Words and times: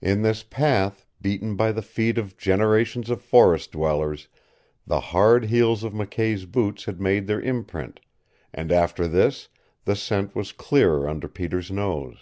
In 0.00 0.22
this 0.22 0.42
path, 0.42 1.04
beaten 1.20 1.54
by 1.54 1.70
the 1.70 1.82
feet 1.82 2.16
of 2.16 2.38
generations 2.38 3.10
of 3.10 3.20
forest 3.20 3.72
dwellers, 3.72 4.26
the 4.86 5.00
hard 5.12 5.44
heels 5.44 5.84
of 5.84 5.92
McKay's 5.92 6.46
boots 6.46 6.86
had 6.86 6.98
made 6.98 7.26
their 7.26 7.42
imprint, 7.42 8.00
and 8.54 8.72
after 8.72 9.06
this 9.06 9.50
the 9.84 9.96
scent 9.96 10.34
was 10.34 10.52
clearer 10.52 11.06
under 11.06 11.28
Peter's 11.28 11.70
nose. 11.70 12.16